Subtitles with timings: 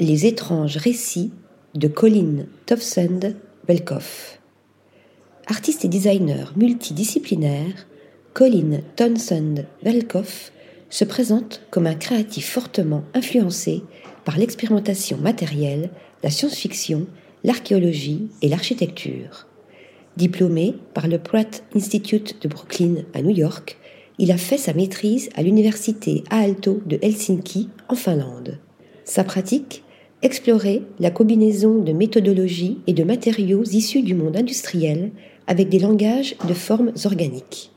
[0.00, 1.32] Les étranges récits
[1.74, 3.34] de Colin Townsend
[3.66, 4.38] Welkoff.
[5.48, 7.88] Artiste et designer multidisciplinaire,
[8.32, 10.52] Colin Townsend Welkoff
[10.88, 13.82] se présente comme un créatif fortement influencé
[14.24, 15.90] par l'expérimentation matérielle,
[16.22, 17.08] la science-fiction,
[17.42, 19.48] l'archéologie et l'architecture.
[20.16, 23.78] Diplômé par le Pratt Institute de Brooklyn à New York,
[24.20, 28.58] il a fait sa maîtrise à l'université Aalto de Helsinki en Finlande.
[29.04, 29.82] Sa pratique
[30.22, 35.10] explorer la combinaison de méthodologies et de matériaux issus du monde industriel
[35.46, 37.70] avec des langages de formes organiques.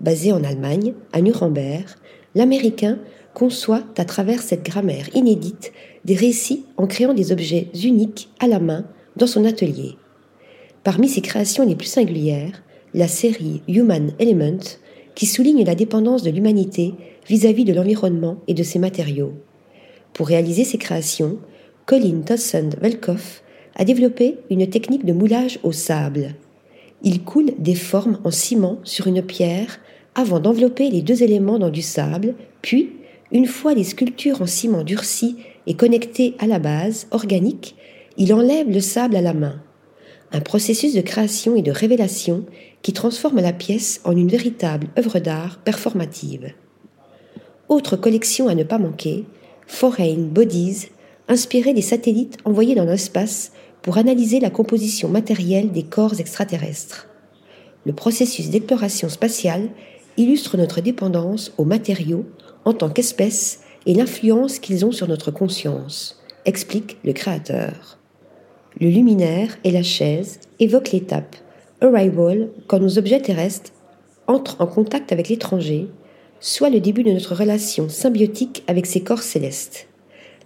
[0.00, 1.86] Basé en Allemagne, à Nuremberg,
[2.34, 2.98] l'Américain
[3.34, 5.72] conçoit à travers cette grammaire inédite
[6.04, 8.84] des récits en créant des objets uniques à la main
[9.16, 9.96] dans son atelier.
[10.84, 12.62] Parmi ses créations les plus singulières,
[12.94, 14.78] la série Human Element,
[15.14, 16.94] qui souligne la dépendance de l'humanité
[17.28, 19.32] vis-à-vis de l'environnement et de ses matériaux.
[20.12, 21.38] Pour réaliser ses créations,
[21.88, 23.42] Colin Tossend Velkoff
[23.74, 26.34] a développé une technique de moulage au sable.
[27.02, 29.80] Il coule des formes en ciment sur une pierre
[30.14, 32.92] avant d'envelopper les deux éléments dans du sable, puis,
[33.32, 37.74] une fois les sculptures en ciment durci et connectées à la base organique,
[38.18, 39.58] il enlève le sable à la main.
[40.32, 42.44] Un processus de création et de révélation
[42.82, 46.52] qui transforme la pièce en une véritable œuvre d'art performative.
[47.70, 49.24] Autre collection à ne pas manquer,
[49.66, 50.88] Foreign Bodies
[51.28, 57.08] inspiré des satellites envoyés dans l'espace pour analyser la composition matérielle des corps extraterrestres.
[57.86, 59.68] Le processus d'exploration spatiale
[60.16, 62.26] illustre notre dépendance aux matériaux
[62.64, 67.98] en tant qu'espèce et l'influence qu'ils ont sur notre conscience, explique le créateur.
[68.80, 71.36] Le luminaire et la chaise évoquent l'étape
[71.80, 73.72] arrival quand nos objets terrestres
[74.26, 75.88] entrent en contact avec l'étranger,
[76.40, 79.88] soit le début de notre relation symbiotique avec ces corps célestes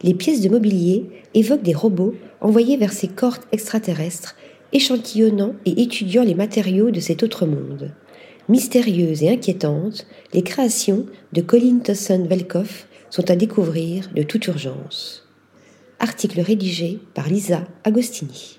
[0.03, 4.36] les pièces de mobilier évoquent des robots envoyés vers ces corps extraterrestres,
[4.72, 7.92] échantillonnant et étudiant les matériaux de cet autre monde.
[8.48, 15.29] Mystérieuses et inquiétantes, les créations de Colin Tosson Velkoff sont à découvrir de toute urgence.
[16.01, 18.58] Article rédigé par Lisa Agostini.